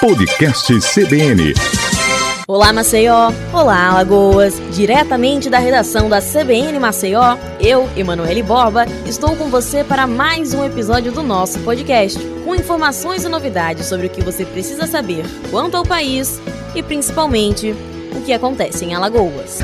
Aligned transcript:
Podcast 0.00 0.72
CBN. 0.78 1.54
Olá, 2.46 2.72
Maceió! 2.72 3.32
Olá, 3.52 3.88
Alagoas! 3.90 4.54
Diretamente 4.72 5.50
da 5.50 5.58
redação 5.58 6.08
da 6.08 6.20
CBN 6.22 6.78
Maceió, 6.78 7.36
eu, 7.58 7.90
Emanuele 7.96 8.42
Borba, 8.42 8.86
estou 9.04 9.34
com 9.34 9.50
você 9.50 9.82
para 9.82 10.06
mais 10.06 10.54
um 10.54 10.64
episódio 10.64 11.10
do 11.10 11.22
nosso 11.22 11.58
podcast, 11.60 12.16
com 12.44 12.54
informações 12.54 13.24
e 13.24 13.28
novidades 13.28 13.86
sobre 13.86 14.06
o 14.06 14.10
que 14.10 14.22
você 14.22 14.44
precisa 14.44 14.86
saber 14.86 15.24
quanto 15.50 15.76
ao 15.76 15.84
país 15.84 16.40
e, 16.76 16.82
principalmente, 16.82 17.74
o 18.14 18.22
que 18.22 18.32
acontece 18.32 18.84
em 18.84 18.94
Alagoas. 18.94 19.58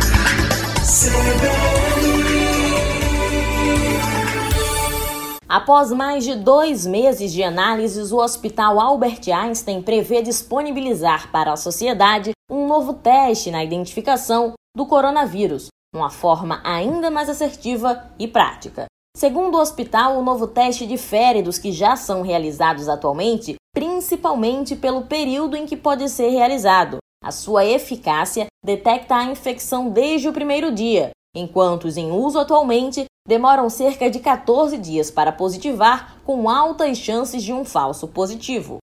Após 5.55 5.93
mais 5.93 6.25
de 6.25 6.35
dois 6.35 6.85
meses 6.85 7.33
de 7.33 7.41
análises, 7.41 8.11
o 8.11 8.17
Hospital 8.17 8.81
Albert 8.81 9.21
Einstein 9.33 9.81
prevê 9.81 10.21
disponibilizar 10.21 11.31
para 11.31 11.53
a 11.53 11.57
sociedade 11.57 12.33
um 12.51 12.67
novo 12.67 12.95
teste 12.95 13.53
na 13.53 13.63
identificação 13.63 14.55
do 14.77 14.85
coronavírus, 14.85 15.69
uma 15.95 16.11
forma 16.11 16.61
ainda 16.65 17.09
mais 17.09 17.29
assertiva 17.29 18.05
e 18.19 18.27
prática. 18.27 18.87
Segundo 19.17 19.55
o 19.55 19.61
hospital, 19.61 20.19
o 20.19 20.25
novo 20.25 20.49
teste 20.49 20.89
difere 20.89 21.41
dos 21.41 21.57
que 21.57 21.71
já 21.71 21.95
são 21.95 22.23
realizados 22.23 22.89
atualmente, 22.89 23.55
principalmente 23.73 24.75
pelo 24.75 25.03
período 25.03 25.57
em 25.57 25.67
que 25.67 25.77
pode 25.77 26.09
ser 26.09 26.31
realizado. 26.31 26.99
A 27.23 27.31
sua 27.31 27.65
eficácia 27.65 28.47
detecta 28.65 29.15
a 29.15 29.25
infecção 29.31 29.89
desde 29.89 30.29
o 30.29 30.33
primeiro 30.33 30.73
dia, 30.73 31.11
enquanto 31.33 31.85
os 31.85 31.97
em 31.97 32.11
uso 32.11 32.41
atualmente 32.41 33.05
demoram 33.27 33.71
cerca 33.71 34.11
de 34.11 34.19
14 34.19 34.77
dias 34.77 35.11
para 35.11 35.33
positivar, 35.33 36.17
com 36.25 36.49
altas 36.49 36.99
chances 36.99 37.43
de 37.43 37.53
um 37.53 37.65
falso 37.65 38.07
positivo. 38.07 38.79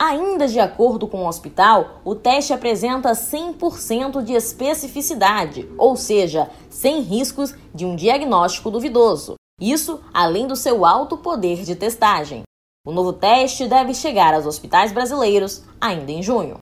Ainda 0.00 0.46
de 0.46 0.60
acordo 0.60 1.08
com 1.08 1.24
o 1.24 1.28
hospital, 1.28 2.00
o 2.04 2.14
teste 2.14 2.52
apresenta 2.52 3.10
100% 3.10 4.22
de 4.22 4.32
especificidade, 4.32 5.68
ou 5.76 5.96
seja, 5.96 6.50
sem 6.70 7.00
riscos 7.00 7.54
de 7.74 7.84
um 7.84 7.96
diagnóstico 7.96 8.70
duvidoso. 8.70 9.34
Isso 9.60 10.00
além 10.14 10.46
do 10.46 10.54
seu 10.54 10.84
alto 10.84 11.16
poder 11.16 11.64
de 11.64 11.74
testagem. 11.74 12.42
O 12.86 12.92
novo 12.92 13.12
teste 13.12 13.66
deve 13.66 13.92
chegar 13.92 14.34
aos 14.34 14.46
hospitais 14.46 14.92
brasileiros 14.92 15.64
ainda 15.80 16.12
em 16.12 16.22
junho. 16.22 16.58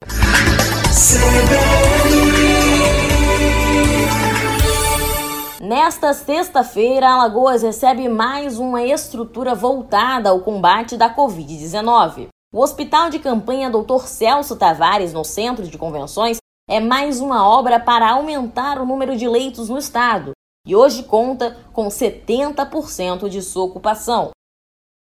Nesta 5.59 6.13
sexta-feira, 6.13 7.09
Alagoas 7.09 7.63
recebe 7.63 8.07
mais 8.07 8.59
uma 8.59 8.83
estrutura 8.83 9.55
voltada 9.55 10.29
ao 10.29 10.41
combate 10.41 10.95
da 10.95 11.13
Covid-19. 11.13 12.27
O 12.53 12.61
Hospital 12.61 13.09
de 13.09 13.17
Campanha 13.17 13.67
Dr. 13.67 14.05
Celso 14.05 14.55
Tavares, 14.55 15.13
no 15.13 15.25
Centro 15.25 15.67
de 15.67 15.75
Convenções, 15.75 16.37
é 16.69 16.79
mais 16.79 17.19
uma 17.19 17.47
obra 17.47 17.79
para 17.79 18.11
aumentar 18.11 18.79
o 18.79 18.85
número 18.85 19.17
de 19.17 19.27
leitos 19.27 19.67
no 19.67 19.79
estado 19.79 20.33
e 20.63 20.75
hoje 20.75 21.01
conta 21.01 21.57
com 21.73 21.87
70% 21.87 23.27
de 23.27 23.41
sua 23.41 23.63
ocupação. 23.63 24.29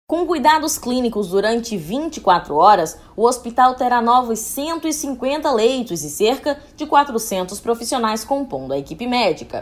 Com 0.09 0.27
cuidados 0.27 0.77
clínicos 0.77 1.29
durante 1.29 1.77
24 1.77 2.57
horas, 2.57 2.99
o 3.17 3.25
hospital 3.27 3.77
terá 3.77 4.03
novos 4.03 4.41
150 4.41 5.53
leitos 5.53 6.03
e 6.03 6.11
cerca 6.11 6.61
de 6.75 6.85
400 6.85 7.61
profissionais 7.61 8.25
compondo 8.25 8.73
a 8.73 8.79
equipe 8.79 9.07
médica. 9.07 9.62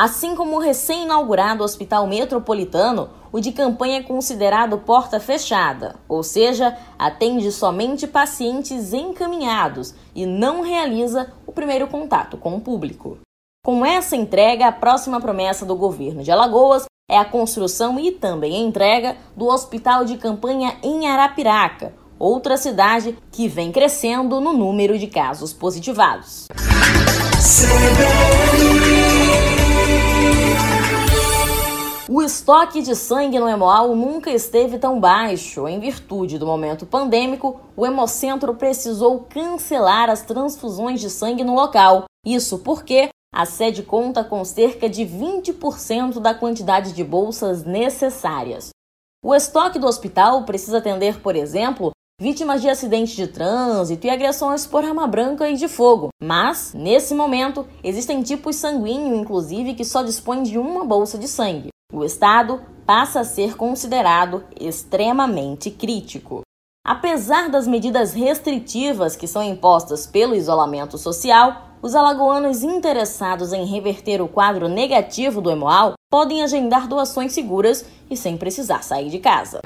Assim 0.00 0.34
como 0.34 0.56
o 0.56 0.60
recém-inaugurado 0.60 1.62
Hospital 1.62 2.06
Metropolitano, 2.06 3.10
o 3.30 3.38
de 3.38 3.52
campanha 3.52 3.98
é 3.98 4.02
considerado 4.02 4.78
porta 4.78 5.20
fechada, 5.20 5.96
ou 6.08 6.22
seja, 6.22 6.74
atende 6.98 7.52
somente 7.52 8.06
pacientes 8.06 8.94
encaminhados 8.94 9.94
e 10.14 10.24
não 10.24 10.62
realiza 10.62 11.30
o 11.46 11.52
primeiro 11.52 11.86
contato 11.86 12.38
com 12.38 12.56
o 12.56 12.60
público. 12.62 13.18
Com 13.62 13.84
essa 13.84 14.16
entrega, 14.16 14.68
a 14.68 14.72
próxima 14.72 15.20
promessa 15.20 15.66
do 15.66 15.76
governo 15.76 16.22
de 16.22 16.30
Alagoas 16.30 16.86
é 17.06 17.18
a 17.18 17.24
construção 17.26 18.00
e 18.00 18.10
também 18.10 18.56
a 18.56 18.60
entrega 18.60 19.18
do 19.36 19.48
Hospital 19.48 20.06
de 20.06 20.16
Campanha 20.16 20.78
em 20.82 21.08
Arapiraca, 21.08 21.92
outra 22.18 22.56
cidade 22.56 23.18
que 23.30 23.46
vem 23.46 23.70
crescendo 23.70 24.40
no 24.40 24.54
número 24.54 24.98
de 24.98 25.08
casos 25.08 25.52
positivados. 25.52 26.46
O 32.20 32.22
estoque 32.22 32.82
de 32.82 32.94
sangue 32.94 33.38
no 33.38 33.48
Hemoal 33.48 33.96
nunca 33.96 34.30
esteve 34.30 34.78
tão 34.78 35.00
baixo. 35.00 35.66
Em 35.66 35.80
virtude 35.80 36.38
do 36.38 36.44
momento 36.44 36.84
pandêmico, 36.84 37.58
o 37.74 37.86
Hemocentro 37.86 38.54
precisou 38.54 39.20
cancelar 39.20 40.10
as 40.10 40.20
transfusões 40.20 41.00
de 41.00 41.08
sangue 41.08 41.42
no 41.42 41.54
local. 41.54 42.04
Isso 42.22 42.58
porque 42.58 43.08
a 43.34 43.46
sede 43.46 43.82
conta 43.82 44.22
com 44.22 44.44
cerca 44.44 44.86
de 44.86 45.02
20% 45.02 46.20
da 46.20 46.34
quantidade 46.34 46.92
de 46.92 47.02
bolsas 47.02 47.64
necessárias. 47.64 48.68
O 49.24 49.34
estoque 49.34 49.78
do 49.78 49.86
hospital 49.86 50.44
precisa 50.44 50.76
atender, 50.76 51.22
por 51.22 51.34
exemplo, 51.34 51.90
vítimas 52.20 52.60
de 52.60 52.68
acidentes 52.68 53.16
de 53.16 53.28
trânsito 53.28 54.06
e 54.06 54.10
agressões 54.10 54.66
por 54.66 54.84
arma 54.84 55.06
branca 55.06 55.48
e 55.48 55.56
de 55.56 55.68
fogo. 55.68 56.10
Mas, 56.22 56.74
nesse 56.74 57.14
momento, 57.14 57.66
existem 57.82 58.22
tipos 58.22 58.56
sanguíneos, 58.56 59.18
inclusive, 59.18 59.72
que 59.72 59.86
só 59.86 60.02
dispõem 60.02 60.42
de 60.42 60.58
uma 60.58 60.84
bolsa 60.84 61.16
de 61.16 61.26
sangue 61.26 61.69
o 61.92 62.04
estado 62.04 62.60
passa 62.86 63.20
a 63.20 63.24
ser 63.24 63.56
considerado 63.56 64.44
extremamente 64.58 65.70
crítico. 65.70 66.42
Apesar 66.84 67.48
das 67.48 67.66
medidas 67.66 68.12
restritivas 68.12 69.14
que 69.14 69.26
são 69.26 69.42
impostas 69.42 70.06
pelo 70.06 70.34
isolamento 70.34 70.96
social, 70.96 71.70
os 71.82 71.94
alagoanos 71.94 72.62
interessados 72.62 73.52
em 73.52 73.64
reverter 73.64 74.20
o 74.20 74.28
quadro 74.28 74.68
negativo 74.68 75.40
do 75.40 75.50
Hemoal 75.50 75.94
podem 76.10 76.42
agendar 76.42 76.88
doações 76.88 77.32
seguras 77.32 77.84
e 78.10 78.16
sem 78.16 78.36
precisar 78.36 78.82
sair 78.82 79.08
de 79.08 79.18
casa. 79.18 79.60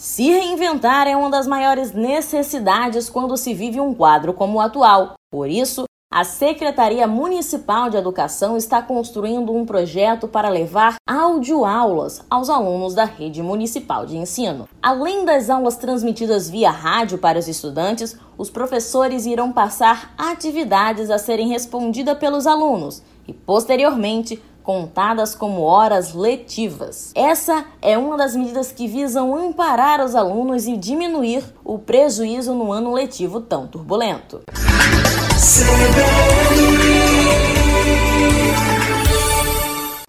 Se 0.00 0.30
reinventar 0.30 1.06
é 1.06 1.16
uma 1.16 1.30
das 1.30 1.46
maiores 1.46 1.92
necessidades 1.92 3.08
quando 3.08 3.36
se 3.36 3.54
vive 3.54 3.78
um 3.78 3.94
quadro 3.94 4.32
como 4.32 4.58
o 4.58 4.60
atual. 4.60 5.14
Por 5.30 5.48
isso, 5.48 5.84
a 6.18 6.24
Secretaria 6.24 7.06
Municipal 7.06 7.88
de 7.88 7.96
Educação 7.96 8.56
está 8.56 8.82
construindo 8.82 9.52
um 9.52 9.64
projeto 9.64 10.26
para 10.26 10.48
levar 10.48 10.96
audioaulas 11.06 12.24
aos 12.28 12.50
alunos 12.50 12.92
da 12.92 13.04
rede 13.04 13.40
municipal 13.40 14.04
de 14.04 14.16
ensino. 14.16 14.68
Além 14.82 15.24
das 15.24 15.48
aulas 15.48 15.76
transmitidas 15.76 16.50
via 16.50 16.72
rádio 16.72 17.18
para 17.18 17.38
os 17.38 17.46
estudantes, 17.46 18.16
os 18.36 18.50
professores 18.50 19.26
irão 19.26 19.52
passar 19.52 20.12
atividades 20.18 21.08
a 21.08 21.18
serem 21.18 21.50
respondidas 21.50 22.18
pelos 22.18 22.48
alunos 22.48 23.00
e, 23.24 23.32
posteriormente, 23.32 24.42
contadas 24.64 25.36
como 25.36 25.60
horas 25.60 26.14
letivas. 26.14 27.12
Essa 27.14 27.64
é 27.80 27.96
uma 27.96 28.16
das 28.16 28.34
medidas 28.34 28.72
que 28.72 28.88
visam 28.88 29.36
amparar 29.36 30.04
os 30.04 30.16
alunos 30.16 30.66
e 30.66 30.76
diminuir 30.76 31.44
o 31.64 31.78
prejuízo 31.78 32.54
no 32.54 32.72
ano 32.72 32.92
letivo 32.92 33.40
tão 33.40 33.68
turbulento. 33.68 34.40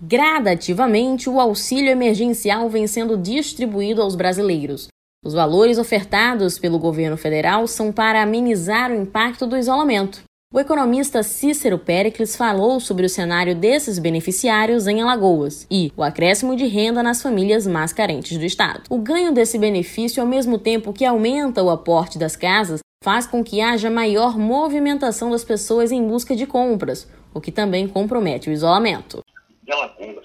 Gradativamente, 0.01 1.29
o 1.29 1.39
auxílio 1.39 1.91
emergencial 1.91 2.67
vem 2.67 2.87
sendo 2.87 3.15
distribuído 3.15 4.01
aos 4.01 4.15
brasileiros. 4.15 4.87
Os 5.23 5.35
valores 5.35 5.77
ofertados 5.77 6.57
pelo 6.57 6.79
governo 6.79 7.15
federal 7.15 7.67
são 7.67 7.91
para 7.91 8.23
amenizar 8.23 8.91
o 8.91 8.95
impacto 8.95 9.45
do 9.45 9.55
isolamento. 9.55 10.23
O 10.51 10.59
economista 10.59 11.21
Cícero 11.21 11.77
Pericles 11.77 12.35
falou 12.35 12.79
sobre 12.79 13.05
o 13.05 13.09
cenário 13.09 13.53
desses 13.53 13.99
beneficiários 13.99 14.87
em 14.87 14.99
Alagoas 14.99 15.67
e 15.69 15.93
o 15.95 16.01
acréscimo 16.01 16.55
de 16.55 16.65
renda 16.65 17.03
nas 17.03 17.21
famílias 17.21 17.67
mais 17.67 17.93
carentes 17.93 18.35
do 18.35 18.43
estado. 18.43 18.81
O 18.89 18.97
ganho 18.97 19.31
desse 19.31 19.59
benefício, 19.59 20.23
ao 20.23 20.27
mesmo 20.27 20.57
tempo 20.57 20.91
que 20.91 21.05
aumenta 21.05 21.61
o 21.61 21.69
aporte 21.69 22.17
das 22.17 22.35
casas, 22.35 22.79
faz 23.01 23.25
com 23.25 23.41
que 23.41 23.61
haja 23.61 23.89
maior 23.89 24.37
movimentação 24.37 25.31
das 25.31 25.45
pessoas 25.45 25.89
em 25.89 26.05
busca 26.05 26.35
de 26.35 26.45
compras, 26.45 27.09
o 27.33 27.39
que 27.39 27.49
também 27.51 27.87
compromete 27.87 28.49
o 28.49 28.51
isolamento. 28.51 29.23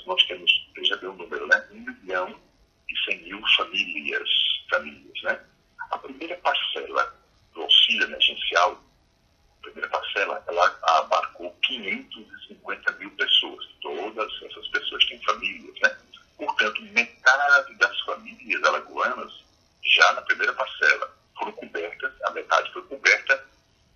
Nós 0.07 0.23
temos, 0.27 0.51
veja 0.77 0.97
bem 0.99 1.09
o 1.09 1.15
número, 1.15 1.47
né? 1.47 1.65
1 1.73 1.81
milhão 2.03 2.35
e 2.89 3.13
100 3.13 3.23
mil 3.25 3.41
famílias, 3.57 4.29
famílias, 4.69 5.23
né? 5.23 5.41
A 5.91 5.99
primeira 5.99 6.37
parcela 6.37 7.15
do 7.55 7.63
auxílio 7.63 8.05
emergencial, 8.05 8.83
a 9.59 9.63
primeira 9.63 9.89
parcela, 9.89 10.45
ela 10.47 10.79
abarcou 10.99 11.51
550 11.63 12.93
mil 12.99 13.11
pessoas. 13.13 13.67
Todas 13.81 14.31
essas 14.43 14.69
pessoas 14.69 15.05
têm 15.07 15.23
famílias, 15.23 15.75
né? 15.83 15.97
Portanto, 16.37 16.83
metade 16.93 17.75
das 17.77 17.99
famílias 18.01 18.63
alagoanas, 18.63 19.33
já 19.83 20.13
na 20.13 20.23
primeira 20.23 20.53
parcela, 20.53 21.11
foram 21.39 21.53
cobertas, 21.53 22.13
a 22.25 22.31
metade 22.31 22.73
foi 22.73 22.83
coberta 22.83 23.45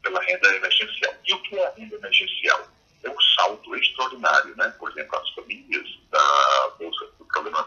pela 0.03 0.21
renda 0.23 0.57
emergencial. 0.57 1.15
E 1.25 1.35
o 1.35 1.43
que 1.43 1.57
é 1.57 1.67
a 1.67 1.71
renda 1.71 1.97
emergencial? 1.97 2.69
É 3.05 3.11
um 3.11 3.21
saldo 3.37 3.77
extraordinário, 3.77 4.57
né? 4.57 4.75
Por 4.79 4.91
exemplo, 4.91 5.17
as 5.17 5.31
famílias 5.31 5.89
da 6.11 6.75
Bolsa 6.79 7.07
do 7.19 7.25
Programa 7.27 7.63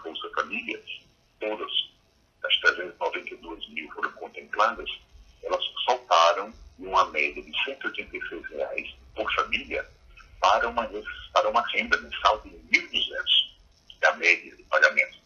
observadas, 4.62 4.90
elas 5.44 5.64
saltaram 5.86 6.54
uma 6.78 7.06
média 7.06 7.42
de 7.42 7.64
186 7.64 8.50
reais 8.50 8.96
por 9.16 9.32
família 9.34 9.88
para 10.40 10.68
uma, 10.70 10.88
para 11.34 11.50
uma 11.50 11.68
renda 11.70 11.98
mensal 11.98 12.42
de 12.42 12.50
R$ 12.50 12.62
1.200, 12.72 13.24
é 14.02 14.08
a 14.08 14.16
média 14.16 14.56
de 14.56 14.64
pagamento. 14.64 15.18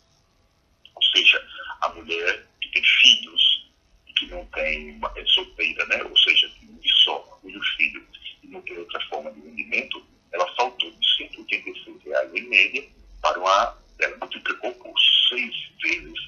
Ou 0.94 1.04
seja, 1.04 1.46
a 1.82 1.90
mulher 1.90 2.46
que 2.62 2.70
tem 2.72 2.84
filhos 2.84 3.72
e 4.08 4.14
que 4.14 4.26
não 4.28 4.46
tem, 4.48 4.92
uma, 4.92 5.12
é 5.16 5.26
solteira, 5.26 5.86
né? 5.88 6.04
ou 6.04 6.18
seja, 6.18 6.50
que 6.50 6.66
vive 6.66 6.90
só, 7.04 7.20
cujo 7.42 7.62
filho 7.78 8.06
e 8.44 8.48
não 8.48 8.62
tem 8.62 8.78
outra 8.78 9.00
forma 9.08 9.32
de 9.32 9.42
rendimento, 9.42 10.06
ela 10.34 10.54
saltou 10.56 10.92
de 10.92 11.18
186 11.18 12.04
reais 12.04 12.34
em 12.34 12.50
média 12.50 12.90
para 13.22 13.40
uma, 13.40 13.78
ela 14.00 14.18
multiplicou 14.18 14.74
por 14.74 14.94
seis 15.30 15.56
vezes, 15.82 16.20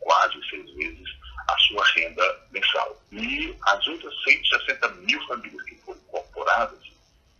quase 0.00 0.50
seis 0.50 0.68
vezes, 0.74 1.22
a 1.48 1.58
sua 1.58 1.84
renda 1.84 2.46
mensal. 2.50 3.02
E 3.12 3.56
as 3.62 3.86
outras 3.86 4.14
160 4.24 4.88
mil 4.88 5.26
famílias 5.26 5.62
que 5.64 5.76
foram 5.76 6.00
incorporadas, 6.00 6.78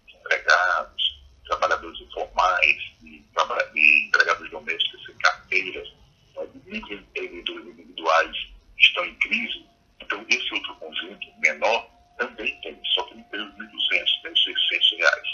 empregados, 0.09 1.23
trabalhadores 1.47 2.01
informais, 2.01 2.77
de, 3.01 3.19
de 3.19 4.09
empregados 4.09 4.51
domésticos 4.51 5.05
sem 5.07 5.15
carteiras, 5.17 5.89
né, 6.37 6.47
de 6.47 6.71
microempreendedores 6.71 7.67
individuais 7.67 8.37
estão 8.79 9.05
em 9.05 9.15
crise. 9.17 9.67
Então, 10.01 10.25
esse 10.29 10.55
outro 10.55 10.75
conjunto 10.77 11.27
menor 11.39 11.89
também 12.19 12.61
tem, 12.61 12.79
só 12.95 13.03
que 13.05 13.15
não 13.15 13.25
tem 13.25 13.41
os 13.41 13.55
1.200, 13.55 14.23
tem 14.23 14.33
os 14.33 14.45
600 14.45 14.99
reais. 14.99 15.29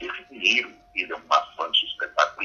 Esse 0.00 0.24
dinheiro, 0.30 0.72
ele 0.94 1.12
é 1.12 1.16
um 1.16 1.32
avanço 1.32 1.86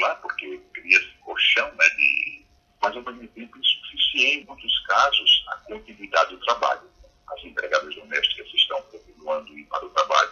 espetacular, 0.04 0.16
porque 0.22 0.60
cria 0.74 0.98
esse 0.98 1.12
colchão, 1.22 1.72
né, 1.74 1.90
de, 1.96 2.46
mas 2.82 2.96
ao 2.96 3.04
mesmo 3.04 3.28
tempo 3.30 3.58
insuficiente, 3.58 4.40
em 4.40 4.46
muitos 4.46 4.80
casos, 4.86 5.46
a 5.48 5.56
continuidade 5.58 6.36
do 6.36 6.46
trabalho. 6.46 6.82
As 7.32 7.44
empregadas 7.44 7.96
domésticas 7.96 8.48
estão 8.54 8.82
continuando 8.84 9.58
ir 9.58 9.66
para 9.66 9.86
o 9.86 9.90
trabalho. 9.90 10.32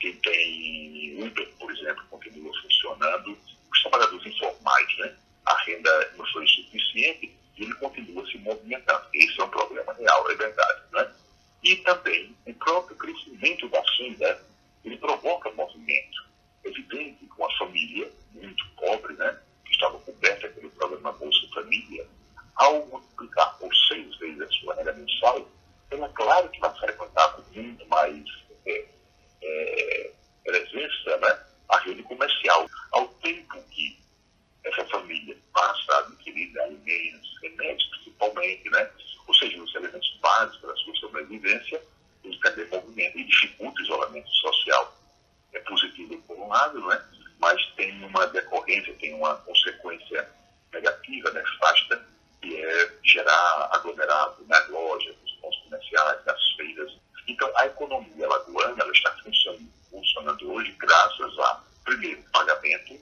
Quem 0.00 0.14
tem 0.16 1.24
Uber, 1.24 1.48
por 1.58 1.70
exemplo, 1.70 2.04
continua 2.10 2.52
funcionando. 2.62 3.38
Os 3.72 3.82
trabalhadores 3.82 4.26
informais, 4.26 4.98
né? 4.98 5.16
A 5.46 5.56
renda 5.64 6.12
não 6.16 6.26
foi 6.26 6.46
suficiente 6.46 7.34
e 7.56 7.62
ele 7.62 7.74
continua 7.74 8.26
se 8.26 8.38
movimentando. 8.38 9.06
Esse 9.14 9.40
é 9.40 9.44
um 9.44 9.48
problema 9.48 9.92
real, 9.94 10.30
é 10.30 10.34
verdade, 10.34 10.82
né? 10.92 11.10
E 11.62 11.76
também 11.76 12.36
o 12.46 12.54
próprio 12.54 12.96
crescimento 12.96 13.68
da 13.68 13.82
renda, 13.98 14.44
ele 14.84 14.96
provoca 14.98 15.50
movimento. 15.52 16.28
É 16.64 16.68
evidente 16.68 17.24
que 17.24 17.32
uma 17.38 17.58
família 17.58 18.10
muito 18.32 18.64
pobre, 18.76 19.14
né? 19.14 19.38
Que 19.64 19.72
estava 19.72 19.98
coberta 19.98 20.48
pelo 20.48 20.70
programa 20.70 21.12
Bolsa 21.12 21.46
Família, 21.54 22.06
ao 22.56 22.86
multiplicar 22.86 23.58
por 23.58 23.74
seis 23.88 24.16
vezes 24.16 24.40
a 24.40 24.48
sua 24.48 24.74
renda 24.74 24.92
mensal, 24.92 25.48
ela, 25.90 26.08
claro 26.10 26.48
que 26.50 26.60
vai 26.60 26.74
frequentar 26.78 27.32
com 27.34 27.42
muito 27.54 27.86
mais 27.88 28.24
é, 28.66 28.86
é, 29.42 30.12
presença 30.44 31.16
né, 31.18 31.38
a 31.68 31.78
rede 31.78 32.02
comercial. 32.02 32.68
Ao 32.92 33.08
tempo 33.08 33.62
que 33.70 33.98
essa 34.64 34.84
família 34.86 35.36
passa 35.52 35.92
a 35.92 35.98
adquirir 36.00 36.58
alimentos, 36.60 37.38
remédios 37.42 37.88
principalmente, 37.90 38.68
né, 38.70 38.90
ou 39.26 39.34
seja, 39.34 39.62
os 39.62 39.74
elementos 39.74 40.18
básicos 40.20 40.60
para 40.60 40.72
a 40.72 40.76
sua 40.76 40.94
sobrevivência, 40.96 41.82
ele 42.24 42.38
também 42.38 42.68
movimento 42.68 43.18
e 43.18 43.24
dificulta 43.24 43.80
o 43.80 43.84
isolamento 43.84 44.30
social. 44.30 44.98
É 45.52 45.60
positivo 45.60 46.20
por 46.22 46.38
um 46.38 46.48
lado, 46.48 46.86
né, 46.86 47.02
mas 47.40 47.64
tem 47.76 48.04
uma 48.04 48.26
decorrência, 48.26 48.94
tem 48.94 49.14
uma 49.14 49.36
consequência 49.36 50.28
negativa, 50.72 51.30
nefasta, 51.30 52.04
que 52.40 52.56
é 52.56 52.92
gerar 53.04 53.70
aglomerado 53.72 54.44
nas 54.46 54.68
lojas, 54.68 55.14
nos 55.22 55.32
pontos 55.32 55.58
comerciais, 55.60 56.24
nas 56.24 56.50
feiras. 56.56 56.92
Então, 57.26 57.50
a 57.56 57.66
economia 57.66 58.28
lagoana 58.28 58.82
ela 58.82 58.92
está 58.92 59.10
funcionando, 59.22 59.68
funcionando 59.90 60.52
hoje 60.52 60.72
graças 60.72 61.38
a, 61.98 62.00
primeiro, 62.00 62.22
pagamento 62.32 62.94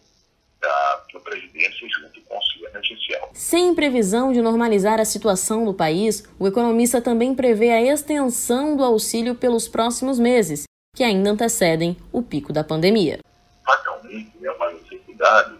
da, 0.60 1.04
da 1.12 1.20
Previdência 1.20 1.88
junto 1.88 2.20
com 2.22 2.34
o 2.34 2.36
auxílio 2.36 2.68
emergencial. 2.68 3.30
Sem 3.34 3.74
previsão 3.74 4.32
de 4.32 4.40
normalizar 4.40 4.98
a 4.98 5.04
situação 5.04 5.64
do 5.64 5.74
país, 5.74 6.24
o 6.38 6.46
economista 6.46 7.00
também 7.00 7.34
prevê 7.34 7.70
a 7.70 7.82
extensão 7.82 8.76
do 8.76 8.82
auxílio 8.82 9.34
pelos 9.34 9.68
próximos 9.68 10.18
meses, 10.18 10.64
que 10.94 11.04
ainda 11.04 11.30
antecedem 11.30 11.96
o 12.12 12.22
pico 12.22 12.52
da 12.52 12.64
pandemia. 12.64 13.18
Fatalmente, 13.64 14.32
é 14.42 14.50
uma 14.50 14.72
necessidade 14.72 15.54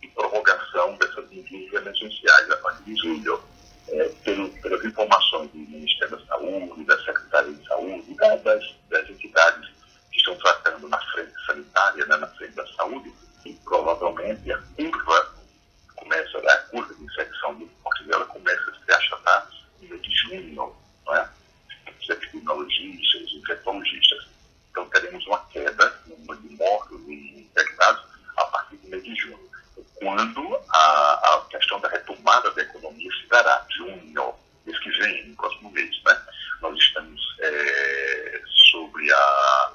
de 0.00 0.08
prorrogação 0.08 0.96
dessas 0.96 1.30
medidas 1.30 1.80
emergenciais 1.80 2.50
a 2.50 2.56
partir 2.56 2.82
de 2.84 2.96
julho, 2.96 3.40
é, 3.88 4.08
pelo, 4.24 4.48
pelas 4.48 4.84
informações 4.84 5.19
curva 16.80 16.94
infecção 17.02 17.54
do 17.54 17.70
morte 17.82 18.10
ela 18.10 18.24
começa 18.26 18.70
a 18.70 18.84
se 18.84 18.92
achatar 18.92 19.50
no 19.80 19.88
mês 19.88 20.02
de 20.02 20.16
junho, 20.16 20.74
não 21.04 21.14
é? 21.14 21.28
Os 22.00 22.08
epidemiologistas, 22.08 23.22
os 23.22 23.34
infectologistas. 23.34 24.28
Então 24.70 24.88
teremos 24.88 25.26
uma 25.26 25.38
queda 25.46 26.00
no 26.06 26.16
número 26.18 26.40
de 26.40 26.56
mortos 26.56 27.00
e 27.08 27.40
infectados 27.40 28.02
a 28.36 28.44
partir 28.44 28.76
do 28.76 28.88
mês 28.88 29.04
de 29.04 29.14
junho. 29.14 29.50
Quando 29.96 30.56
a, 30.70 31.34
a 31.34 31.46
questão 31.50 31.80
da 31.80 31.88
retomada 31.88 32.50
da 32.52 32.62
economia 32.62 33.10
se 33.12 33.26
dará, 33.28 33.66
junho, 33.76 34.34
mês 34.64 34.78
que 34.78 34.90
vem, 34.90 35.28
no 35.28 35.36
próximo 35.36 35.70
mês, 35.70 36.02
né? 36.04 36.22
Nós 36.62 36.78
estamos 36.78 37.20
é, 37.40 38.42
sobre 38.70 39.12
a, 39.12 39.72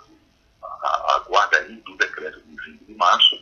a, 0.64 1.16
a 1.16 1.20
guarda 1.28 1.58
aí 1.58 1.76
do 1.78 1.96
decreto 1.98 2.42
de 2.42 2.56
20 2.72 2.86
de 2.86 2.96
março, 2.96 3.40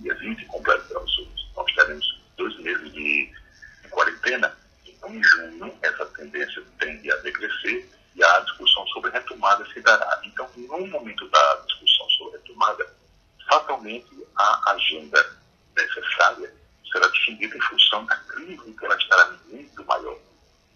dia 0.00 0.14
20 0.14 0.44
completamos, 0.46 1.28
nós 1.56 1.74
teremos 1.74 2.16
dois 2.36 2.56
meses 2.60 2.92
de, 2.92 3.32
de 3.82 3.88
quarentena, 3.88 4.56
então 4.86 5.14
em 5.14 5.22
junho 5.22 5.74
essa 5.82 6.06
tendência 6.06 6.62
tende 6.78 7.10
a 7.10 7.16
decrescer 7.16 7.88
e 8.14 8.15
a 8.26 8.40
discussão 8.40 8.86
sobre 8.88 9.10
retomada 9.10 9.64
se 9.72 9.80
dará. 9.80 10.20
Então, 10.24 10.48
no 10.56 10.86
momento 10.86 11.28
da 11.28 11.54
discussão 11.66 12.08
sobre 12.10 12.38
retomada, 12.38 12.86
fatalmente 13.48 14.26
a 14.36 14.72
agenda 14.72 15.36
necessária 15.76 16.52
será 16.92 17.06
definida 17.08 17.56
em 17.56 17.60
função 17.60 18.04
da 18.06 18.16
crise 18.16 18.72
que 18.72 18.84
ela 18.84 18.96
estará 18.96 19.30
muito 19.48 19.84
maior. 19.84 20.18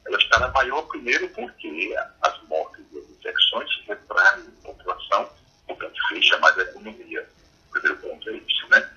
Ela 0.07 0.19
estará 0.19 0.49
maior 0.49 0.83
primeiro 0.83 1.29
porque 1.31 1.97
as 2.23 2.43
mortes 2.45 2.85
e 2.93 2.99
as 2.99 3.11
infecções 3.11 3.71
retraem 3.87 4.45
a 4.47 4.67
população, 4.67 5.31
portanto 5.67 5.95
fecha 6.09 6.39
mais 6.39 6.59
a 6.59 6.63
economia. 6.63 7.29
O 7.69 7.73
primeiro 7.73 7.97
ponto 7.99 8.29
é 8.29 8.33
isso, 8.35 8.69
né? 8.69 8.91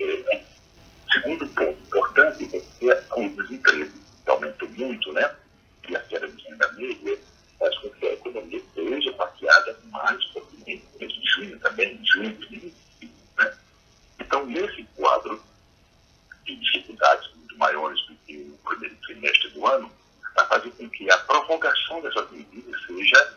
É, 0.00 0.44
segundo 1.12 1.46
ponto 1.48 1.78
importante 1.86 2.50
é 2.82 3.04
o 3.16 3.28
desemprego, 3.30 3.92
que 4.24 4.30
aumentou 4.30 4.68
muito, 4.70 5.12
né? 5.12 5.34
E 5.88 5.96
a 5.96 6.00
queda 6.00 6.28
de 6.28 6.42
renda 6.42 6.72
média 6.72 7.18
faz 7.58 7.76
com 7.78 7.90
que 7.90 8.06
a 8.06 8.12
economia 8.12 8.58
esteja 8.58 9.12
parqueada 9.12 9.78
mais 9.90 10.24
fortemente, 10.26 10.84
em 11.00 11.26
junho 11.26 11.58
também, 11.60 11.94
em 11.94 12.06
junho 12.06 12.30
de 12.30 12.38
2020, 12.38 12.74
né? 13.38 13.58
Então, 14.20 14.41
nesse 14.52 14.84
quadro 14.96 15.42
de 16.44 16.56
dificuldades 16.56 17.30
muito 17.34 17.56
maiores 17.56 18.00
do 18.06 18.14
que 18.26 18.36
o 18.36 18.68
primeiro 18.68 18.96
trimestre 19.06 19.50
do 19.50 19.66
ano, 19.66 19.90
vai 20.36 20.46
fazer 20.46 20.70
com 20.72 20.88
que 20.90 21.10
a 21.10 21.18
prorrogação 21.18 22.00
dessas 22.02 22.30
medidas 22.30 22.80
seja 22.86 23.36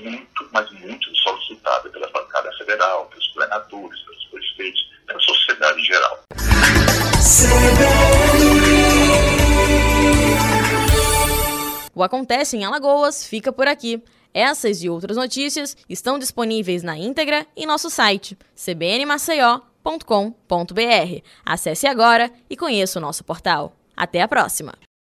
muito, 0.00 0.48
mas 0.52 0.70
muito 0.72 1.16
solicitada 1.16 1.88
pela 1.90 2.08
bancada 2.10 2.52
federal, 2.56 3.06
pelos 3.06 3.26
governadores, 3.32 4.00
pelos 4.02 4.24
prefeitos, 4.24 4.90
pela 5.06 5.20
sociedade 5.20 5.80
em 5.80 5.84
geral. 5.84 6.24
O 11.94 12.02
Acontece 12.02 12.56
em 12.56 12.64
Alagoas 12.64 13.26
fica 13.26 13.52
por 13.52 13.66
aqui. 13.66 14.02
Essas 14.32 14.82
e 14.82 14.88
outras 14.88 15.16
notícias 15.16 15.76
estão 15.88 16.18
disponíveis 16.18 16.82
na 16.82 16.96
íntegra 16.96 17.46
em 17.56 17.66
nosso 17.66 17.90
site 17.90 18.38
cbnmaceió.com.br. 19.84 21.22
Acesse 21.44 21.86
agora 21.86 22.30
e 22.48 22.56
conheça 22.56 22.98
o 22.98 23.02
nosso 23.02 23.24
portal. 23.24 23.72
Até 23.96 24.22
a 24.22 24.28
próxima! 24.28 24.80